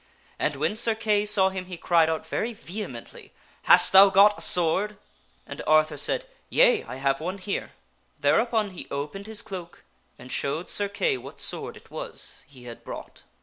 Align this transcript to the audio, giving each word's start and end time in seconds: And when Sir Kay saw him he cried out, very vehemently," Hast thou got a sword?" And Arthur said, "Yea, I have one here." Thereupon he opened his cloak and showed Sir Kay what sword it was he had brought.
And 0.39 0.55
when 0.55 0.75
Sir 0.75 0.95
Kay 0.95 1.25
saw 1.25 1.49
him 1.49 1.65
he 1.65 1.77
cried 1.77 2.09
out, 2.09 2.25
very 2.25 2.53
vehemently," 2.55 3.33
Hast 3.69 3.91
thou 3.91 4.09
got 4.09 4.35
a 4.39 4.41
sword?" 4.41 4.97
And 5.45 5.61
Arthur 5.67 5.95
said, 5.95 6.25
"Yea, 6.49 6.83
I 6.85 6.95
have 6.95 7.19
one 7.19 7.37
here." 7.37 7.73
Thereupon 8.19 8.71
he 8.71 8.87
opened 8.89 9.27
his 9.27 9.43
cloak 9.43 9.83
and 10.17 10.31
showed 10.31 10.67
Sir 10.69 10.89
Kay 10.89 11.17
what 11.17 11.39
sword 11.39 11.77
it 11.77 11.91
was 11.91 12.43
he 12.47 12.63
had 12.63 12.83
brought. 12.83 13.21